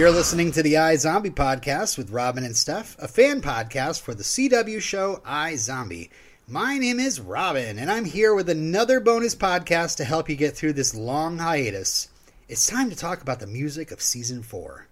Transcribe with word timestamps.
You're 0.00 0.10
listening 0.10 0.52
to 0.52 0.62
the 0.62 0.74
iZombie 0.74 1.34
podcast 1.34 1.98
with 1.98 2.10
Robin 2.10 2.44
and 2.44 2.56
Steph, 2.56 2.96
a 2.98 3.08
fan 3.08 3.42
podcast 3.42 4.00
for 4.00 4.14
the 4.14 4.22
CW 4.22 4.80
show 4.80 5.20
iZombie. 5.26 6.08
My 6.52 6.78
name 6.78 6.98
is 6.98 7.20
Robin, 7.20 7.78
and 7.78 7.88
I'm 7.88 8.04
here 8.04 8.34
with 8.34 8.48
another 8.48 8.98
bonus 8.98 9.36
podcast 9.36 9.98
to 9.98 10.04
help 10.04 10.28
you 10.28 10.34
get 10.34 10.56
through 10.56 10.72
this 10.72 10.96
long 10.96 11.38
hiatus. 11.38 12.08
It's 12.48 12.66
time 12.66 12.90
to 12.90 12.96
talk 12.96 13.22
about 13.22 13.38
the 13.38 13.46
music 13.46 13.92
of 13.92 14.02
season 14.02 14.42
four. 14.42 14.88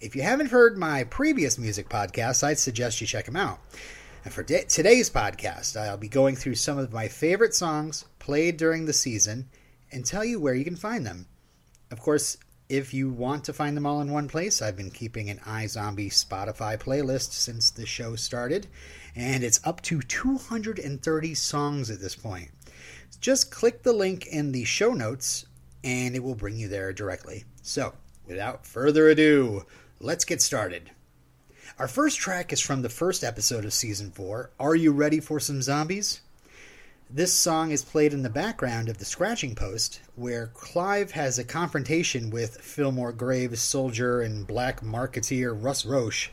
If 0.00 0.16
you 0.16 0.22
haven't 0.22 0.48
heard 0.48 0.78
my 0.78 1.04
previous 1.04 1.58
music 1.58 1.90
podcasts, 1.90 2.42
I'd 2.42 2.58
suggest 2.58 3.02
you 3.02 3.06
check 3.06 3.26
them 3.26 3.36
out. 3.36 3.58
And 4.24 4.32
for 4.32 4.42
da- 4.42 4.64
today's 4.64 5.10
podcast, 5.10 5.78
I'll 5.78 5.98
be 5.98 6.08
going 6.08 6.36
through 6.36 6.54
some 6.54 6.78
of 6.78 6.90
my 6.90 7.08
favorite 7.08 7.52
songs 7.52 8.06
played 8.18 8.56
during 8.56 8.86
the 8.86 8.94
season 8.94 9.50
and 9.92 10.06
tell 10.06 10.24
you 10.24 10.40
where 10.40 10.54
you 10.54 10.64
can 10.64 10.74
find 10.74 11.04
them. 11.04 11.26
Of 11.90 12.00
course, 12.00 12.38
if 12.70 12.94
you 12.94 13.10
want 13.10 13.44
to 13.44 13.52
find 13.52 13.76
them 13.76 13.84
all 13.84 14.00
in 14.00 14.10
one 14.10 14.26
place, 14.26 14.62
I've 14.62 14.78
been 14.78 14.90
keeping 14.90 15.28
an 15.28 15.40
iZombie 15.40 16.08
Spotify 16.08 16.78
playlist 16.78 17.32
since 17.32 17.68
the 17.68 17.84
show 17.84 18.16
started, 18.16 18.68
and 19.16 19.44
it's 19.44 19.60
up 19.64 19.80
to 19.82 20.00
230 20.00 21.34
songs 21.34 21.90
at 21.90 22.00
this 22.00 22.16
point. 22.16 22.50
Just 23.20 23.50
click 23.50 23.82
the 23.82 23.92
link 23.92 24.26
in 24.26 24.52
the 24.52 24.64
show 24.64 24.92
notes, 24.92 25.46
and 25.82 26.14
it 26.14 26.22
will 26.22 26.34
bring 26.34 26.56
you 26.56 26.68
there 26.68 26.92
directly. 26.92 27.44
So, 27.62 27.94
without 28.26 28.66
further 28.66 29.08
ado, 29.08 29.64
let's 30.00 30.24
get 30.24 30.42
started. 30.42 30.90
Our 31.78 31.88
first 31.88 32.18
track 32.18 32.52
is 32.52 32.60
from 32.60 32.82
the 32.82 32.88
first 32.88 33.24
episode 33.24 33.64
of 33.64 33.72
season 33.72 34.10
4 34.10 34.50
Are 34.60 34.76
You 34.76 34.92
Ready 34.92 35.20
for 35.20 35.40
Some 35.40 35.62
Zombies? 35.62 36.20
This 37.10 37.32
song 37.32 37.70
is 37.70 37.84
played 37.84 38.12
in 38.12 38.22
the 38.22 38.30
background 38.30 38.88
of 38.88 38.98
the 38.98 39.04
scratching 39.04 39.54
post, 39.54 40.00
where 40.16 40.48
Clive 40.48 41.12
has 41.12 41.38
a 41.38 41.44
confrontation 41.44 42.30
with 42.30 42.60
Fillmore 42.60 43.12
Graves' 43.12 43.60
soldier 43.60 44.20
and 44.20 44.46
black 44.46 44.80
marketeer 44.80 45.56
Russ 45.56 45.84
Roche 45.84 46.30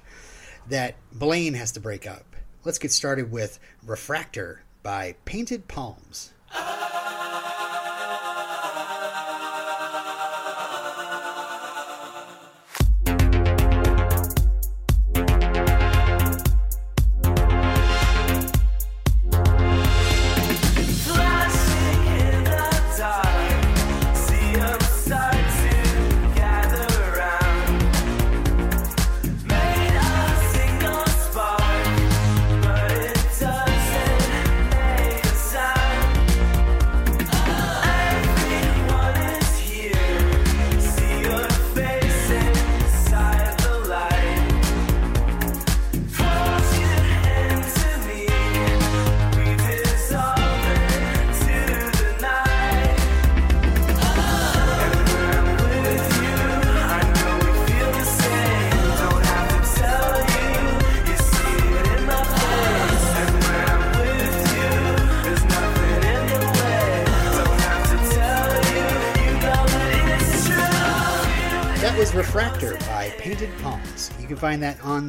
that 0.69 0.95
Blaine 1.11 1.53
has 1.53 1.71
to 1.73 1.79
break 1.79 2.07
up. 2.07 2.30
Let's 2.63 2.77
get 2.77 2.91
started 2.91 3.31
with 3.31 3.57
Refractor 3.83 4.61
by 4.83 5.15
Painted 5.25 5.67
Palms. 5.67 6.31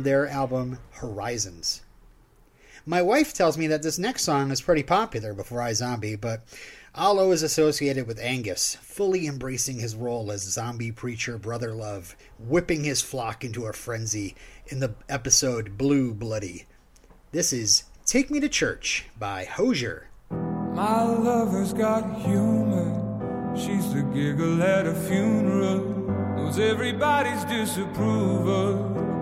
Their 0.02 0.28
album 0.28 0.78
Horizons. 0.92 1.82
My 2.84 3.00
wife 3.00 3.32
tells 3.32 3.56
me 3.56 3.68
that 3.68 3.82
this 3.82 3.98
next 3.98 4.22
song 4.22 4.50
is 4.50 4.60
pretty 4.60 4.82
popular 4.82 5.32
before 5.34 5.60
iZombie, 5.60 6.20
but 6.20 6.42
I'll 6.94 7.20
always 7.20 7.42
with 8.08 8.18
Angus, 8.18 8.74
fully 8.82 9.26
embracing 9.26 9.78
his 9.78 9.94
role 9.94 10.32
as 10.32 10.42
zombie 10.42 10.90
preacher 10.90 11.38
Brother 11.38 11.72
Love, 11.72 12.16
whipping 12.38 12.82
his 12.82 13.00
flock 13.00 13.44
into 13.44 13.66
a 13.66 13.72
frenzy 13.72 14.34
in 14.66 14.80
the 14.80 14.94
episode 15.08 15.78
Blue 15.78 16.12
Bloody. 16.12 16.66
This 17.30 17.52
is 17.52 17.84
Take 18.04 18.30
Me 18.30 18.40
to 18.40 18.48
Church 18.48 19.06
by 19.18 19.44
Hozier. 19.44 20.08
My 20.30 21.02
lover's 21.02 21.72
got 21.72 22.20
humor. 22.20 23.54
She's 23.56 23.94
the 23.94 24.02
giggle 24.02 24.62
at 24.62 24.86
a 24.86 24.94
funeral. 24.94 25.84
Knows 26.36 26.58
everybody's 26.58 27.44
disapproval. 27.44 29.11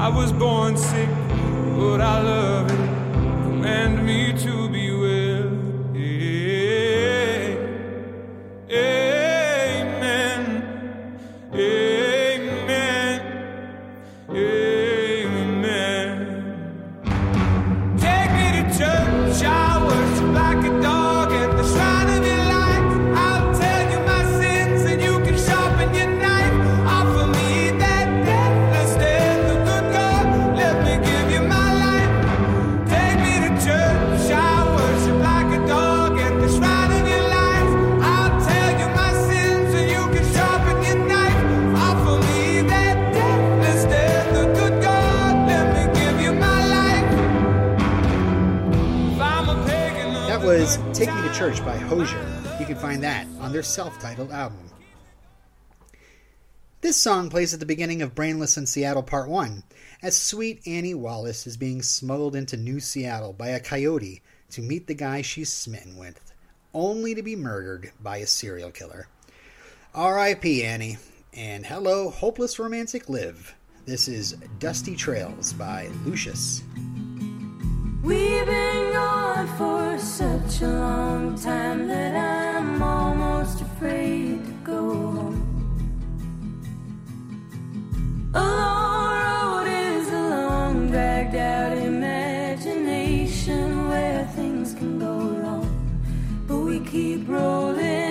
I 0.00 0.08
was 0.08 0.32
born 0.32 0.78
sick, 0.78 1.10
but 1.76 2.00
I 2.00 2.22
love 2.22 2.70
it. 2.70 2.76
Command 3.44 4.06
me 4.06 4.32
to 4.44 4.59
Church 51.40 51.64
by 51.64 51.78
Hozier. 51.78 52.20
You 52.60 52.66
can 52.66 52.76
find 52.76 53.02
that 53.02 53.26
on 53.40 53.50
their 53.50 53.62
self 53.62 53.98
titled 53.98 54.30
album. 54.30 54.70
This 56.82 56.98
song 56.98 57.30
plays 57.30 57.54
at 57.54 57.60
the 57.60 57.64
beginning 57.64 58.02
of 58.02 58.14
Brainless 58.14 58.58
in 58.58 58.66
Seattle 58.66 59.02
Part 59.02 59.30
1, 59.30 59.62
as 60.02 60.20
sweet 60.20 60.60
Annie 60.66 60.92
Wallace 60.92 61.46
is 61.46 61.56
being 61.56 61.80
smuggled 61.80 62.36
into 62.36 62.58
New 62.58 62.78
Seattle 62.78 63.32
by 63.32 63.48
a 63.48 63.58
coyote 63.58 64.20
to 64.50 64.60
meet 64.60 64.86
the 64.86 64.92
guy 64.92 65.22
she's 65.22 65.50
smitten 65.50 65.96
with, 65.96 66.30
only 66.74 67.14
to 67.14 67.22
be 67.22 67.36
murdered 67.36 67.90
by 68.02 68.18
a 68.18 68.26
serial 68.26 68.70
killer. 68.70 69.08
R.I.P. 69.94 70.62
Annie, 70.62 70.98
and 71.32 71.64
hello, 71.64 72.10
Hopeless 72.10 72.58
Romantic 72.58 73.08
Liv. 73.08 73.54
This 73.86 74.08
is 74.08 74.32
Dusty 74.58 74.94
Trails 74.94 75.54
by 75.54 75.88
Lucius. 76.04 76.62
We've 78.02 78.46
been 78.46 78.92
gone 78.94 79.46
for 79.58 79.98
such 79.98 80.62
a 80.62 80.68
long 80.68 81.38
time 81.38 81.86
that 81.88 82.16
I'm 82.16 82.82
almost 82.82 83.60
afraid 83.60 84.42
to 84.42 84.52
go 84.64 85.12
home. 85.12 85.36
A 88.34 88.40
long 88.40 89.20
road 89.20 89.66
is 89.68 90.08
a 90.08 90.28
long, 90.30 90.90
dragged 90.90 91.34
out 91.34 91.76
imagination 91.76 93.90
where 93.90 94.24
things 94.28 94.72
can 94.72 94.98
go 94.98 95.18
wrong, 95.42 96.00
but 96.48 96.56
we 96.56 96.80
keep 96.80 97.28
rolling. 97.28 98.09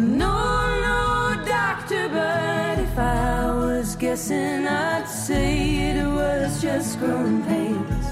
No, 0.00 0.80
no, 0.80 1.44
doctor, 1.44 2.08
but 2.08 2.78
if 2.78 2.98
I 2.98 3.50
was 3.54 3.96
guessing, 3.96 4.66
I'd 4.66 5.06
say 5.06 5.90
it 5.90 6.06
was 6.06 6.62
just 6.62 6.98
growing 6.98 7.42
pains. 7.44 8.06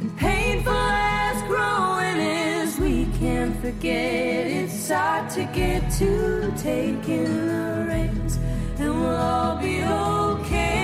And 0.00 0.16
painful 0.16 0.72
as 0.72 1.42
growing 1.48 2.20
is, 2.20 2.78
we 2.78 3.06
can't 3.18 3.56
forget 3.60 4.46
it's 4.46 4.88
hard 4.88 5.28
to 5.30 5.44
get 5.52 5.90
to 5.98 6.52
taking 6.56 7.48
the 7.48 7.86
reins, 7.88 8.38
and 8.78 8.94
we'll 8.94 9.16
all 9.16 9.56
be 9.56 9.82
okay. 9.82 10.83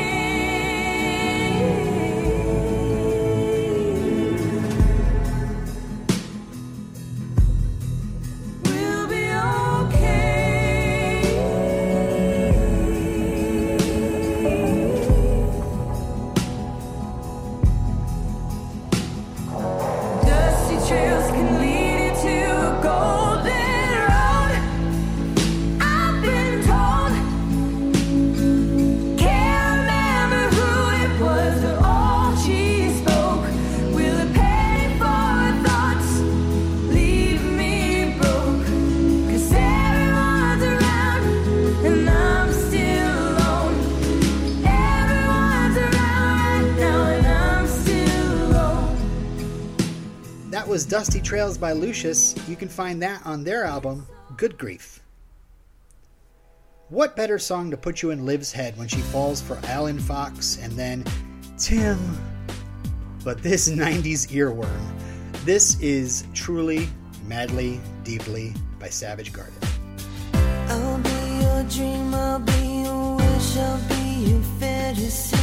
Dusty 50.90 51.20
Trails 51.20 51.56
by 51.56 51.70
Lucius, 51.70 52.34
you 52.48 52.56
can 52.56 52.68
find 52.68 53.00
that 53.00 53.24
on 53.24 53.44
their 53.44 53.62
album, 53.62 54.08
Good 54.36 54.58
Grief. 54.58 54.98
What 56.88 57.14
better 57.14 57.38
song 57.38 57.70
to 57.70 57.76
put 57.76 58.02
you 58.02 58.10
in 58.10 58.26
Liv's 58.26 58.50
head 58.50 58.76
when 58.76 58.88
she 58.88 58.98
falls 58.98 59.40
for 59.40 59.56
Alan 59.66 60.00
Fox 60.00 60.58
and 60.60 60.72
then 60.72 61.04
Tim? 61.56 61.96
But 63.22 63.40
this 63.40 63.68
90s 63.70 64.32
earworm. 64.32 65.44
This 65.44 65.78
is 65.78 66.24
truly, 66.34 66.88
madly, 67.24 67.80
deeply 68.02 68.52
by 68.80 68.88
Savage 68.88 69.32
Garden. 69.32 69.54
I'll 70.34 70.98
be 70.98 71.44
your 71.44 71.62
dream, 71.70 72.12
I'll 72.12 72.40
be 72.40 72.82
your 72.82 73.14
wish, 73.14 73.56
I'll 73.56 73.78
be 73.88 74.30
your 74.32 74.42
fantasy. 74.58 75.39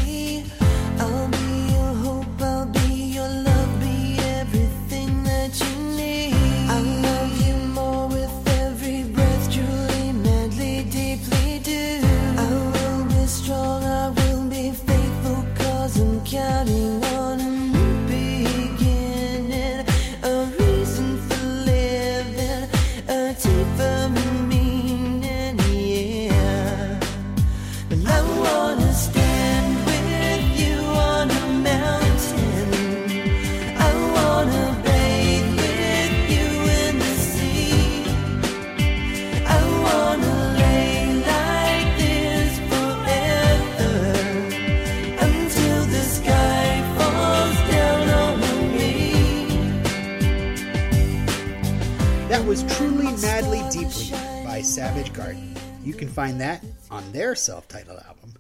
Garden. 55.13 55.54
You 55.84 55.94
can 55.94 56.07
find 56.07 56.39
that 56.39 56.63
on 56.89 57.12
their 57.12 57.36
self 57.36 57.68
titled 57.68 58.00
album. 58.07 58.34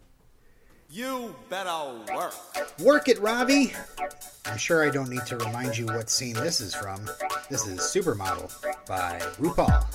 You 0.89 1.35
better 1.49 1.99
work. 2.15 2.33
Work 2.79 3.09
it, 3.09 3.19
Robbie! 3.19 3.73
I'm 4.45 4.57
sure 4.57 4.87
I 4.87 4.89
don't 4.89 5.09
need 5.09 5.25
to 5.25 5.37
remind 5.37 5.77
you 5.77 5.85
what 5.87 6.09
scene 6.09 6.35
this 6.35 6.61
is 6.61 6.73
from. 6.73 7.05
This 7.49 7.67
is 7.67 7.79
Supermodel 7.81 8.49
by 8.87 9.19
RuPaul. 9.37 9.85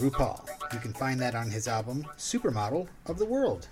RuPaul. 0.00 0.48
You 0.72 0.78
can 0.78 0.94
find 0.94 1.20
that 1.20 1.34
on 1.34 1.50
his 1.50 1.68
album 1.68 2.06
Supermodel 2.16 2.88
of 3.04 3.18
the 3.18 3.26
World. 3.26 3.68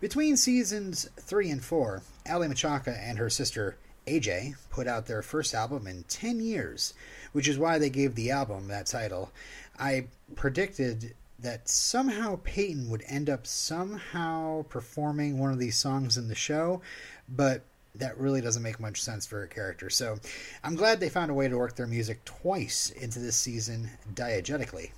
Between 0.00 0.36
seasons 0.36 1.08
3 1.20 1.50
and 1.50 1.64
4, 1.64 2.02
Aly 2.28 2.48
Michalka 2.48 2.98
and 2.98 3.16
her 3.16 3.30
sister 3.30 3.76
AJ 4.08 4.56
put 4.70 4.88
out 4.88 5.06
their 5.06 5.22
first 5.22 5.54
album 5.54 5.86
in 5.86 6.02
10 6.08 6.40
years, 6.40 6.94
which 7.30 7.46
is 7.46 7.58
why 7.58 7.78
they 7.78 7.90
gave 7.90 8.16
the 8.16 8.32
album 8.32 8.66
that 8.68 8.86
title. 8.86 9.30
I 9.78 10.06
predicted 10.34 11.14
that 11.38 11.68
somehow 11.68 12.40
Peyton 12.42 12.90
would 12.90 13.04
end 13.06 13.30
up 13.30 13.46
somehow 13.46 14.64
performing 14.64 15.38
one 15.38 15.52
of 15.52 15.60
these 15.60 15.76
songs 15.76 16.16
in 16.16 16.26
the 16.26 16.34
show, 16.34 16.82
but 17.28 17.62
that 17.98 18.18
really 18.18 18.40
doesn't 18.40 18.62
make 18.62 18.80
much 18.80 19.02
sense 19.02 19.26
for 19.26 19.42
a 19.42 19.48
character. 19.48 19.90
So 19.90 20.18
I'm 20.64 20.76
glad 20.76 21.00
they 21.00 21.08
found 21.08 21.30
a 21.30 21.34
way 21.34 21.48
to 21.48 21.58
work 21.58 21.76
their 21.76 21.86
music 21.86 22.24
twice 22.24 22.90
into 22.90 23.18
this 23.18 23.36
season 23.36 23.90
diegetically. 24.14 24.90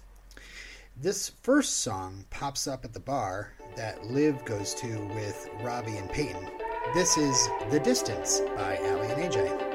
This 0.96 1.32
first 1.42 1.78
song 1.78 2.24
pops 2.30 2.66
up 2.66 2.84
at 2.84 2.92
the 2.92 3.00
bar 3.00 3.52
that 3.76 4.04
Liv 4.04 4.44
goes 4.44 4.74
to 4.74 4.86
with 5.14 5.48
Ravi 5.62 5.96
and 5.96 6.10
Peyton. 6.10 6.50
This 6.92 7.16
is 7.16 7.48
The 7.70 7.80
Distance 7.80 8.40
by 8.56 8.76
Aly 8.76 9.08
and 9.12 9.32
AJ. 9.32 9.69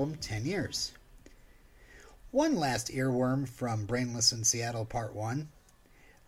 Album 0.00 0.16
10 0.16 0.46
Years. 0.46 0.92
One 2.30 2.56
last 2.56 2.88
earworm 2.88 3.46
from 3.46 3.84
Brainless 3.84 4.32
in 4.32 4.44
Seattle 4.44 4.86
Part 4.86 5.14
1. 5.14 5.46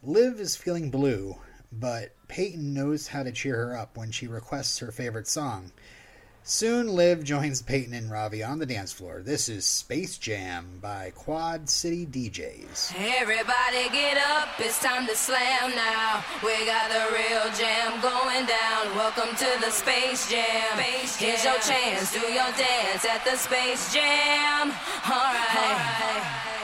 Liv 0.03 0.39
is 0.39 0.55
feeling 0.55 0.91
blue, 0.91 1.39
but 1.73 2.15
Peyton 2.29 2.75
knows 2.75 3.09
how 3.09 3.23
to 3.23 3.33
cheer 3.33 3.57
her 3.57 3.79
up 3.79 3.97
when 3.97 4.11
she 4.11 4.27
requests 4.27 4.79
her 4.81 4.93
favorite 4.93 5.27
song. 5.27 5.73
Soon, 6.45 6.89
Liv 6.89 7.25
joins 7.25 7.63
Peyton 7.63 7.95
and 7.95 8.11
Ravi 8.11 8.43
on 8.43 8.59
the 8.59 8.67
dance 8.67 8.93
floor. 8.93 9.23
This 9.25 9.49
is 9.49 9.65
Space 9.65 10.19
Jam 10.19 10.81
by 10.83 11.13
Quad 11.15 11.71
City 11.71 12.05
DJs. 12.05 12.93
Everybody 12.99 13.89
get 13.91 14.19
up, 14.19 14.49
it's 14.59 14.83
time 14.83 15.07
to 15.07 15.17
slam 15.17 15.71
now. 15.75 16.23
We 16.45 16.67
got 16.67 16.91
the 16.91 17.15
real 17.15 17.45
jam 17.57 17.72
going 18.03 18.45
down. 18.47 18.97
Welcome 18.97 19.31
to 19.37 19.47
the 19.61 19.71
Space 19.71 20.29
Jam. 20.29 20.77
space 20.77 21.15
Here's 21.17 21.45
your 21.45 21.59
chance, 21.61 22.13
do 22.13 22.19
your 22.19 22.51
dance 22.59 23.05
at 23.05 23.25
the 23.25 23.37
Space 23.37 23.95
Jam. 23.95 24.73
Alright. 25.07 25.47
Come 25.49 26.62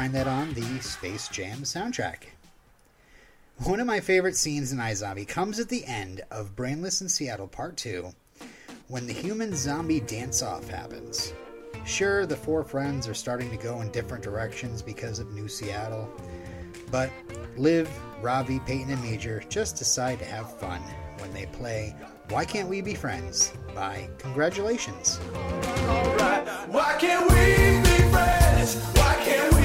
find 0.00 0.14
that 0.14 0.26
on 0.26 0.54
the 0.54 0.80
Space 0.80 1.28
Jam 1.28 1.58
soundtrack. 1.58 2.30
One 3.64 3.80
of 3.80 3.86
my 3.86 4.00
favorite 4.00 4.34
scenes 4.34 4.72
in 4.72 4.78
iZombie 4.78 5.28
comes 5.28 5.60
at 5.60 5.68
the 5.68 5.84
end 5.84 6.22
of 6.30 6.56
Brainless 6.56 7.02
in 7.02 7.08
Seattle 7.10 7.46
Part 7.46 7.76
2 7.76 8.10
when 8.88 9.06
the 9.06 9.12
human 9.12 9.54
zombie 9.54 10.00
dance 10.00 10.40
off 10.40 10.66
happens. 10.70 11.34
Sure, 11.84 12.24
the 12.24 12.34
four 12.34 12.64
friends 12.64 13.06
are 13.08 13.12
starting 13.12 13.50
to 13.50 13.58
go 13.58 13.82
in 13.82 13.90
different 13.90 14.24
directions 14.24 14.80
because 14.80 15.18
of 15.18 15.30
New 15.32 15.48
Seattle, 15.48 16.08
but 16.90 17.10
Liv, 17.58 17.90
Ravi, 18.22 18.58
Peyton, 18.60 18.90
and 18.90 19.02
Major 19.02 19.42
just 19.50 19.76
decide 19.76 20.18
to 20.20 20.24
have 20.24 20.58
fun 20.58 20.80
when 21.18 21.30
they 21.34 21.44
play 21.44 21.94
Why 22.30 22.46
Can't 22.46 22.70
We 22.70 22.80
Be 22.80 22.94
Friends 22.94 23.52
by 23.74 24.08
Congratulations. 24.16 25.18
Why 26.70 26.96
can't 26.98 27.28
we 27.28 27.82
be 27.82 28.10
friends? 28.10 28.82
Why 28.96 29.14
can't 29.22 29.54
we 29.54 29.59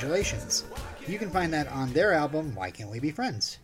Congratulations. 0.00 0.64
You 1.06 1.18
can 1.18 1.28
find 1.28 1.52
that 1.52 1.68
on 1.68 1.92
their 1.92 2.14
album 2.14 2.54
Why 2.54 2.70
Can't 2.70 2.90
We 2.90 3.00
Be 3.00 3.10
Friends. 3.10 3.58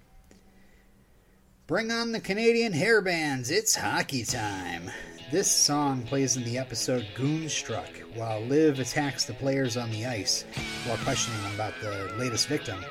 Bring 1.67 1.91
on 1.91 2.13
the 2.13 2.21
Canadian 2.21 2.75
hair 2.75 3.01
bands, 3.01 3.51
it's 3.51 3.75
hockey 3.75 4.23
time. 4.23 4.91
This 5.33 5.51
song 5.51 6.03
plays 6.03 6.37
in 6.37 6.45
the 6.45 6.59
episode 6.59 7.07
Goonstruck 7.17 7.89
while 8.15 8.43
Liv 8.43 8.81
attacks 8.81 9.25
the 9.25 9.33
players 9.33 9.79
on 9.79 9.91
the 9.91 10.05
ice 10.05 10.45
while 10.85 10.99
questioning 10.99 11.43
them 11.43 11.55
about 11.55 11.73
the 11.81 12.13
latest 12.19 12.49
victim. 12.49 12.85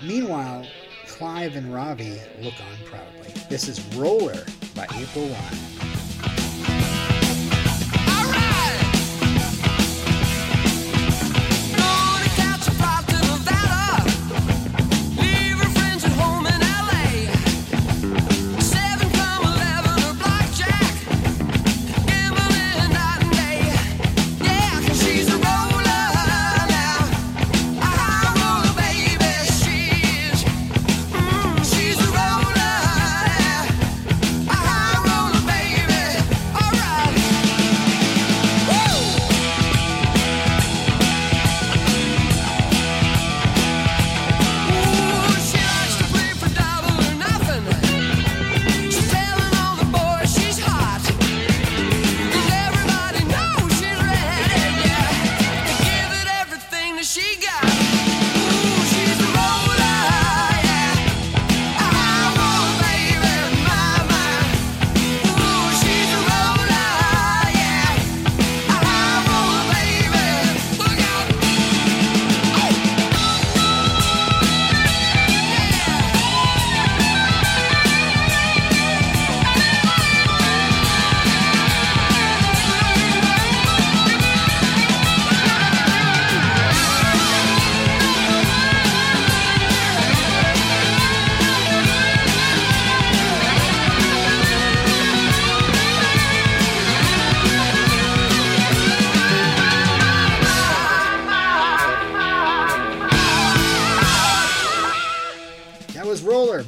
Meanwhile, 0.00 0.64
Clive 1.08 1.56
and 1.56 1.74
Ravi 1.74 2.20
look 2.40 2.54
on 2.54 2.84
proudly. 2.84 3.34
This 3.50 3.66
is 3.66 3.84
Roller 3.96 4.44
by 4.76 4.86
April 4.94 5.26
Wine. 5.26 5.95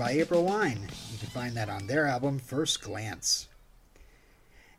By 0.09 0.15
April 0.15 0.47
Wine. 0.47 0.89
You 1.13 1.19
can 1.19 1.29
find 1.29 1.55
that 1.55 1.69
on 1.69 1.87
their 1.87 2.07
album 2.07 2.39
First 2.39 2.81
Glance. 2.81 3.47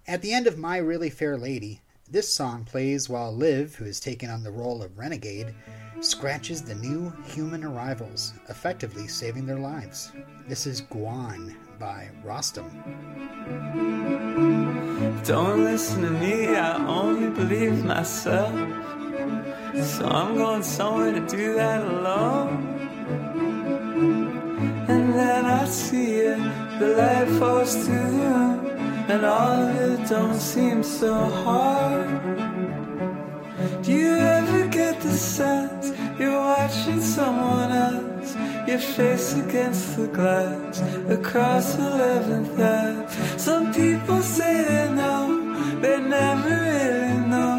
At 0.08 0.24
the 0.24 0.34
end 0.34 0.48
of 0.48 0.58
My 0.58 0.78
Really 0.78 1.12
Fair 1.12 1.38
Lady, 1.38 1.82
this 2.10 2.34
song 2.34 2.64
plays 2.64 3.08
while 3.08 3.32
Liv, 3.32 3.76
who 3.76 3.86
has 3.86 4.00
taken 4.00 4.32
on 4.32 4.42
the 4.42 4.50
role 4.50 4.82
of 4.82 4.98
renegade, 4.98 5.54
scratches 6.02 6.64
the 6.64 6.74
new 6.74 7.14
human 7.28 7.64
arrivals, 7.64 8.34
effectively 8.50 9.08
saving 9.08 9.46
their 9.46 9.60
lives. 9.60 10.12
This 10.48 10.66
is 10.66 10.82
Gwan 10.82 11.56
by 11.80 12.10
Rostam. 12.26 12.72
Don't 15.28 15.64
listen 15.64 16.02
to 16.02 16.10
me, 16.10 16.56
I 16.56 16.88
only 16.88 17.30
believe 17.30 17.86
myself. 17.86 18.52
So 19.76 20.08
I'm 20.08 20.36
going 20.36 20.64
somewhere 20.64 21.12
to 21.12 21.22
do 21.28 21.54
that 21.54 21.86
alone. 21.86 22.79
And 24.94 25.14
then 25.14 25.46
I 25.46 25.66
see 25.66 26.12
it, 26.32 26.40
the 26.80 26.88
light 27.00 27.30
falls 27.40 27.74
to 27.86 27.98
you, 28.20 28.40
and 29.12 29.22
all 29.24 29.52
of 29.68 29.76
it 29.76 30.10
don't 30.10 30.42
seem 30.52 30.84
so 30.84 31.14
hard. 31.44 32.10
Do 33.84 33.92
you 33.92 34.16
ever 34.40 34.68
get 34.68 35.00
the 35.02 35.12
sense 35.12 35.94
you're 36.20 36.42
watching 36.56 37.02
someone 37.02 37.72
else? 37.72 38.36
Your 38.68 38.80
face 38.80 39.36
against 39.36 39.96
the 39.96 40.08
glass 40.08 40.82
across 41.18 41.76
11th 41.76 42.60
Ave. 42.60 43.38
Some 43.38 43.74
people 43.74 44.22
say 44.22 44.54
they 44.70 44.88
know, 45.00 45.24
they 45.82 45.98
never 46.02 46.56
really 46.70 47.20
know. 47.34 47.56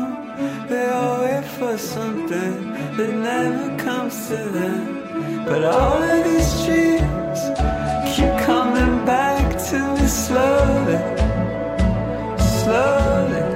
They 0.68 0.86
all 0.90 1.20
wait 1.22 1.44
for 1.44 1.60
for 1.60 1.78
something 1.78 2.72
that 2.96 3.12
never 3.14 3.76
comes 3.84 4.28
to 4.28 4.36
them. 4.36 4.99
But 5.44 5.64
all 5.64 6.02
of 6.02 6.24
these 6.24 6.64
dreams 6.64 7.40
keep 8.14 8.32
coming 8.46 9.04
back 9.04 9.58
to 9.70 9.78
me 9.94 10.06
slowly, 10.06 10.98
slowly. 12.38 13.49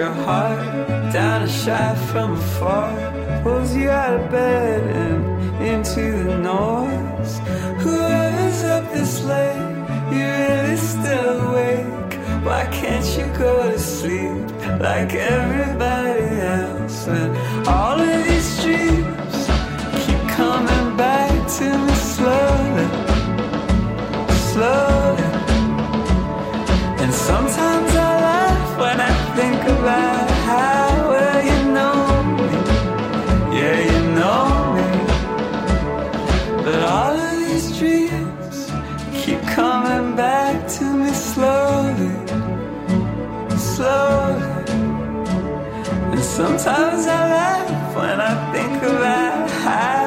Your 0.00 0.14
heart, 0.24 1.12
down 1.12 1.42
a 1.42 1.48
shaft 1.48 2.02
from 2.10 2.32
afar, 2.32 2.90
pulls 3.42 3.76
you 3.76 3.90
out 3.90 4.14
of 4.18 4.30
bed 4.30 4.80
and 4.96 5.22
into 5.72 6.04
the 6.24 6.38
noise. 6.38 7.32
Whoever's 7.82 8.62
up 8.64 8.84
this 8.94 9.22
late, 9.30 9.60
you're 10.10 10.38
really 10.42 10.78
still 10.92 11.28
awake. 11.48 12.12
Why 12.46 12.62
can't 12.78 13.08
you 13.18 13.26
go 13.38 13.52
to 13.70 13.78
sleep 13.78 14.40
like 14.80 15.12
everybody 15.12 16.28
else? 16.58 17.06
And 17.06 17.36
all 17.68 18.00
of 18.00 18.24
these 18.28 18.50
dreams 18.62 19.36
keep 20.04 20.22
coming 20.40 20.96
back 20.96 21.30
to 21.58 21.66
me 21.86 21.94
slowly, 22.14 22.88
slowly. 24.48 24.89
Sometimes 46.40 47.06
I 47.06 47.20
laugh 47.36 47.96
when 47.96 48.18
I 48.18 48.32
think 48.54 48.82
about 48.82 49.50
how 49.64 50.02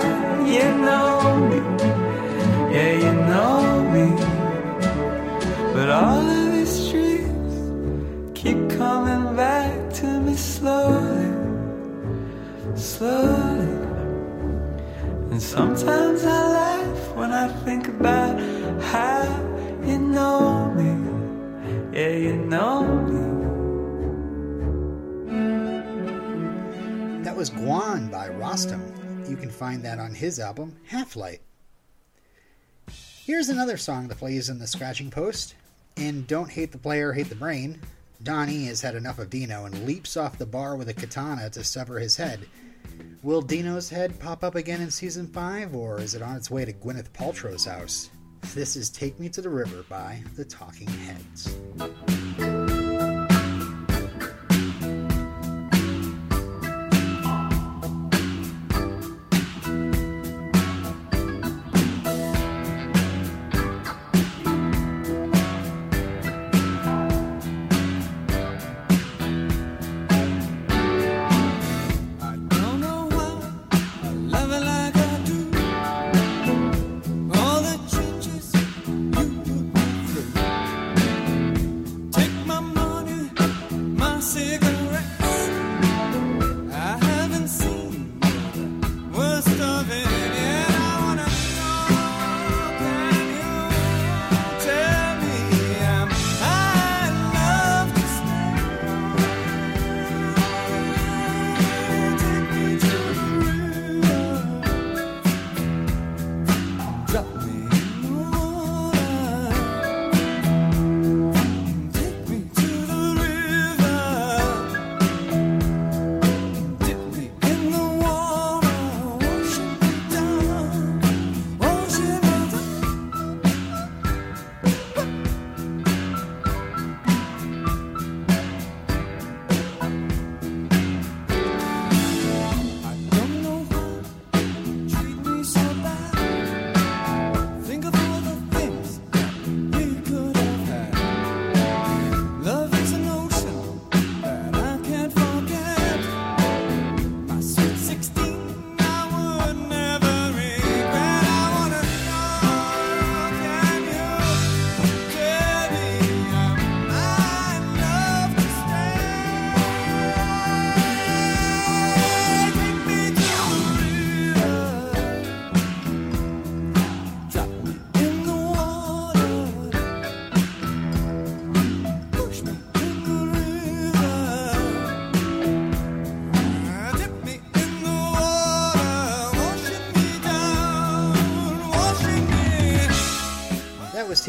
you 0.54 0.66
know 0.86 1.12
me. 1.50 1.60
Yeah, 2.76 2.94
you 3.06 3.14
know 3.30 3.58
me. 3.94 4.06
But 5.74 5.88
all 6.02 6.26
of 6.38 6.46
these 6.54 6.76
dreams 6.90 7.54
keep 8.40 8.60
coming 8.80 9.26
back 9.36 9.74
to 10.00 10.08
me 10.26 10.36
slowly, 10.36 11.32
slowly. 12.94 13.74
And 15.32 15.42
sometimes 15.56 16.20
I 16.26 16.42
laugh 16.60 17.16
when 17.18 17.32
I 17.44 17.48
think 17.66 17.84
about 17.96 18.34
how 18.92 19.22
you 19.88 20.00
know 20.00 20.74
me. 20.78 20.92
Yeah, 21.96 22.16
you 22.26 22.36
know 22.54 22.76
me. 22.88 23.03
That 27.34 27.40
was 27.40 27.50
Gwan 27.50 28.12
by 28.12 28.30
Rostam. 28.30 29.28
You 29.28 29.36
can 29.36 29.50
find 29.50 29.82
that 29.82 29.98
on 29.98 30.14
his 30.14 30.40
album, 30.40 30.76
Half 30.86 31.16
Light. 31.16 31.42
Here's 33.26 33.50
another 33.50 33.76
song 33.76 34.08
that 34.08 34.20
plays 34.20 34.50
in 34.50 34.60
the 34.60 34.68
scratching 34.68 35.10
post. 35.10 35.56
In 35.96 36.26
Don't 36.26 36.52
Hate 36.52 36.72
the 36.72 36.78
Player, 36.78 37.12
Hate 37.12 37.30
the 37.30 37.36
Brain, 37.36 37.82
Donnie 38.22 38.66
has 38.66 38.82
had 38.82 38.94
enough 38.94 39.18
of 39.18 39.32
Dino 39.32 39.66
and 39.66 39.88
leaps 39.88 40.16
off 40.16 40.38
the 40.38 40.46
bar 40.46 40.76
with 40.76 40.90
a 40.90 40.94
katana 40.94 41.50
to 41.50 41.64
sever 41.64 41.98
his 41.98 42.16
head. 42.16 42.46
Will 43.24 43.42
Dino's 43.42 43.90
head 43.90 44.20
pop 44.20 44.44
up 44.44 44.54
again 44.54 44.82
in 44.82 44.92
season 44.92 45.26
5, 45.26 45.74
or 45.74 46.00
is 46.00 46.14
it 46.14 46.22
on 46.22 46.36
its 46.36 46.52
way 46.52 46.66
to 46.66 46.72
Gwyneth 46.72 47.10
Paltrow's 47.14 47.66
house? 47.66 48.12
This 48.54 48.76
is 48.76 48.92
Take 48.92 49.20
Me 49.20 49.28
to 49.30 49.42
the 49.42 49.50
River 49.50 49.84
by 49.90 50.22
the 50.36 50.46
Talking 50.46 50.88
Heads. 50.88 51.56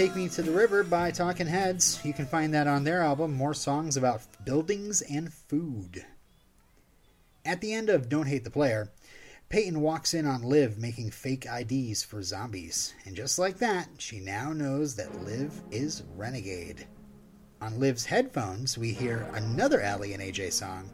Take 0.05 0.17
Me 0.17 0.29
to 0.29 0.43
the 0.43 0.53
River 0.53 0.85
by 0.85 1.11
Talking 1.11 1.47
Heads. 1.47 1.99
You 2.05 2.13
can 2.13 2.27
find 2.27 2.53
that 2.53 2.67
on 2.67 2.85
their 2.85 3.01
album, 3.01 3.33
More 3.33 3.55
Songs 3.55 3.97
About 3.97 4.21
Buildings 4.45 5.01
and 5.01 5.33
Food. 5.33 6.05
At 7.47 7.63
the 7.63 7.73
end 7.73 7.89
of 7.89 8.11
Don't 8.11 8.27
Hate 8.27 8.45
the 8.45 8.51
Player, 8.51 8.93
Peyton 9.49 9.81
walks 9.81 10.13
in 10.13 10.27
on 10.27 10.43
Liv 10.43 10.77
making 10.77 11.11
fake 11.11 11.47
IDs 11.47 12.03
for 12.03 12.23
zombies. 12.23 12.93
And 13.07 13.17
just 13.17 13.39
like 13.39 13.57
that, 13.61 13.89
she 13.97 14.21
now 14.21 14.53
knows 14.53 14.95
that 14.97 15.25
Liv 15.25 15.59
is 15.71 16.03
Renegade. 16.19 16.87
On 17.63 17.81
Liv's 17.81 18.05
headphones, 18.05 18.77
we 18.77 18.93
hear 18.93 19.27
another 19.33 19.81
Aly 19.81 20.13
and 20.13 20.23
AJ 20.23 20.53
song. 20.53 20.91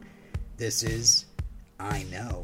This 0.55 0.83
is 0.83 1.25
I 1.81 2.03
Know. 2.03 2.39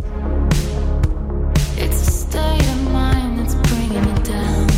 It's 1.77 2.01
a 2.01 2.11
state 2.11 2.59
of 2.59 2.91
mind 2.91 3.39
that's 3.39 3.55
bringing 3.55 4.03
me 4.03 4.23
down. 4.23 4.76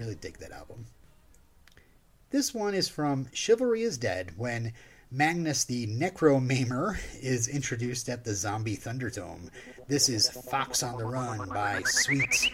Really 0.00 0.14
dig 0.14 0.38
that 0.38 0.50
album. 0.50 0.86
This 2.30 2.54
one 2.54 2.74
is 2.74 2.88
from 2.88 3.28
Chivalry 3.34 3.82
is 3.82 3.98
Dead 3.98 4.32
when 4.36 4.72
Magnus 5.10 5.64
the 5.64 5.86
Necromaimer 5.88 6.98
is 7.20 7.48
introduced 7.48 8.08
at 8.08 8.24
the 8.24 8.34
Zombie 8.34 8.76
Thunderdome. 8.76 9.50
This 9.88 10.08
is 10.08 10.30
Fox 10.30 10.82
on 10.82 10.96
the 10.96 11.04
Run 11.04 11.48
by 11.50 11.82
Sweet. 11.84 12.50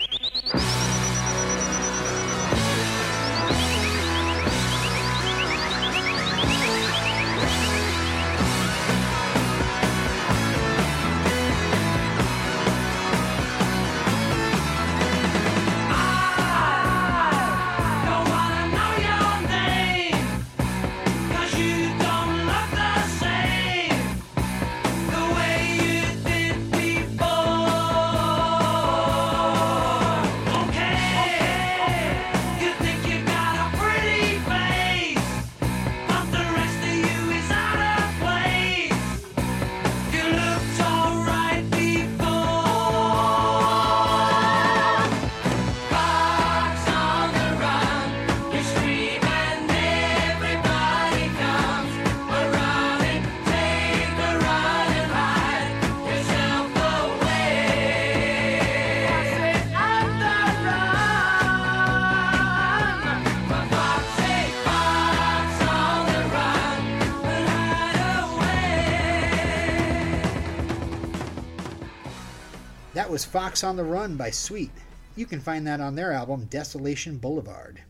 Fox 73.26 73.62
on 73.64 73.76
the 73.76 73.84
Run 73.84 74.16
by 74.16 74.30
Sweet. 74.30 74.70
You 75.16 75.26
can 75.26 75.40
find 75.40 75.66
that 75.66 75.80
on 75.80 75.94
their 75.94 76.12
album 76.12 76.46
Desolation 76.46 77.18
Boulevard. 77.18 77.82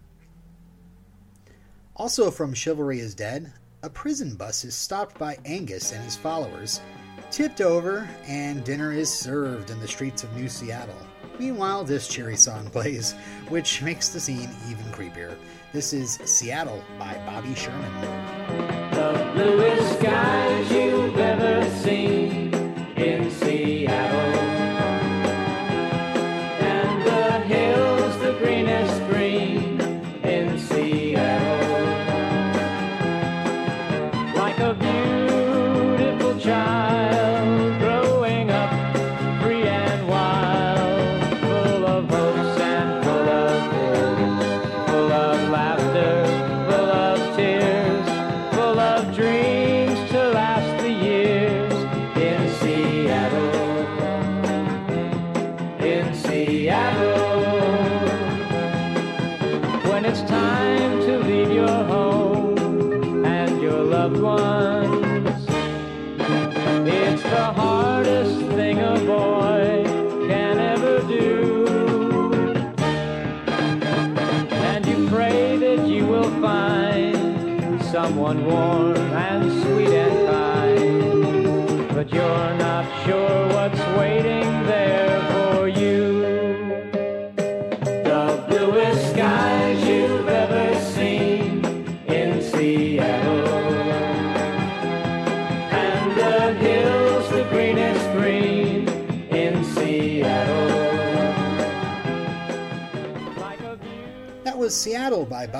Also 1.94 2.30
from 2.30 2.54
Chivalry 2.54 3.00
is 3.00 3.14
Dead, 3.14 3.52
a 3.82 3.90
prison 3.90 4.34
bus 4.34 4.64
is 4.64 4.74
stopped 4.74 5.18
by 5.18 5.38
Angus 5.44 5.92
and 5.92 6.02
his 6.02 6.16
followers, 6.16 6.80
tipped 7.30 7.60
over, 7.60 8.08
and 8.26 8.64
dinner 8.64 8.92
is 8.92 9.12
served 9.12 9.70
in 9.70 9.78
the 9.80 9.88
streets 9.88 10.24
of 10.24 10.34
New 10.34 10.48
Seattle. 10.48 10.94
Meanwhile, 11.38 11.84
this 11.84 12.08
cheery 12.08 12.36
song 12.36 12.68
plays, 12.70 13.12
which 13.48 13.82
makes 13.82 14.08
the 14.08 14.20
scene 14.20 14.50
even 14.68 14.84
creepier. 14.86 15.36
This 15.72 15.92
is 15.92 16.14
Seattle 16.24 16.82
by 16.98 17.14
Bobby 17.26 17.54
Sherman. 17.54 18.00
The 18.90 19.30
bluest 19.34 19.98
skies 19.98 20.70
you've 20.72 21.18
ever 21.18 21.70
seen 21.82 22.15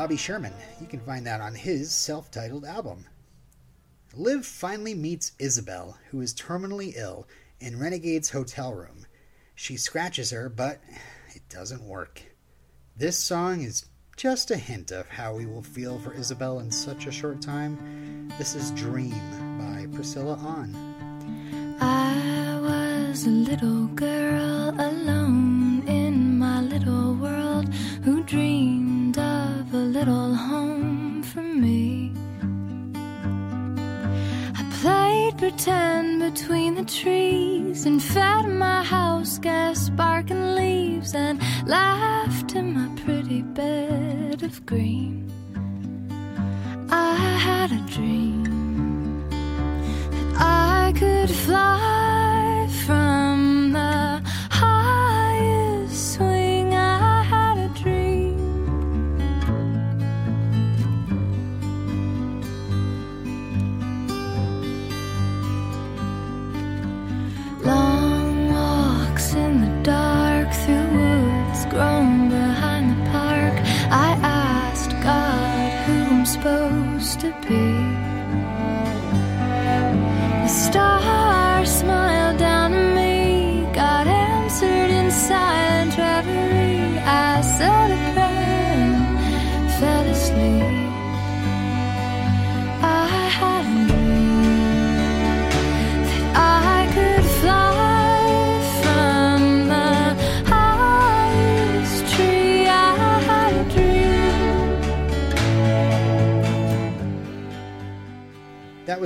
Bobby 0.07 0.17
Sherman. 0.17 0.53
You 0.81 0.87
can 0.87 1.01
find 1.01 1.27
that 1.27 1.41
on 1.41 1.53
his 1.53 1.91
self 1.91 2.31
titled 2.31 2.65
album. 2.65 3.07
Liv 4.15 4.47
finally 4.47 4.95
meets 4.95 5.33
Isabel, 5.41 5.99
who 6.11 6.21
is 6.21 6.33
terminally 6.33 6.93
ill, 6.95 7.27
in 7.59 7.81
Renegade's 7.81 8.31
hotel 8.31 8.73
room. 8.73 9.05
She 9.57 9.77
scratches 9.77 10.31
her, 10.31 10.49
but 10.49 10.81
it 11.35 11.43
doesn't 11.49 11.83
work. 11.83 12.23
This 12.97 13.19
song 13.19 13.63
is 13.63 13.87
just 14.17 14.53
a 14.53 14.57
hint 14.57 14.93
of 14.93 15.09
how 15.09 15.35
we 15.35 15.45
will 15.45 15.65
feel 15.65 15.99
for 15.99 16.15
Isabel 16.15 16.61
in 16.61 16.71
such 16.71 17.07
a 17.07 17.11
short 17.11 17.43
time. 17.43 18.29
This 18.39 18.55
is 18.55 18.71
Dream 18.71 19.59
by 19.59 19.89
Priscilla 19.93 20.37
Ahn. 20.37 20.73
I 21.81 22.61
was 22.61 23.27
a 23.27 23.31
little 23.31 23.89
girl 23.89 24.73
pretend 35.57 36.21
between 36.21 36.75
the 36.75 36.85
trees 36.85 37.87
and 37.87 38.03
fed 38.03 38.47
my 38.47 38.83
house 38.83 39.39
gas 39.39 39.87
sparking 39.87 40.55
leaves 40.55 41.15
and 41.15 41.41
laughed 41.67 42.55
in 42.55 42.75
my 42.75 42.89
pretty 43.01 43.41
bed 43.41 44.43
of 44.43 44.67
green. 44.67 45.33
I 46.91 47.15
had 47.49 47.73
a 47.73 47.81
dream 47.91 48.45
that 50.11 50.35
I 50.39 50.93
could 50.95 51.31
fly 51.31 52.16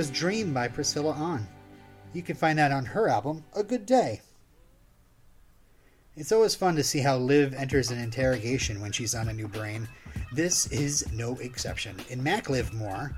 was 0.01 0.09
Dream 0.09 0.51
by 0.51 0.67
Priscilla 0.67 1.13
Ahn. 1.13 1.45
You 2.13 2.23
can 2.23 2.35
find 2.35 2.57
that 2.57 2.71
on 2.71 2.85
her 2.85 3.07
album, 3.07 3.43
A 3.55 3.61
Good 3.61 3.85
Day. 3.85 4.21
It's 6.15 6.31
always 6.31 6.55
fun 6.55 6.75
to 6.77 6.83
see 6.83 7.01
how 7.01 7.17
Liv 7.17 7.53
enters 7.53 7.91
an 7.91 7.99
interrogation 7.99 8.81
when 8.81 8.91
she's 8.91 9.13
on 9.13 9.29
a 9.29 9.33
new 9.33 9.47
brain. 9.47 9.87
This 10.33 10.65
is 10.71 11.05
no 11.13 11.35
exception. 11.35 11.95
In 12.09 12.23
Mac-Liv-Moore, 12.23 13.15